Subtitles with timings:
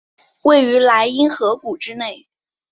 [0.45, 2.27] 位于莱茵河谷之内。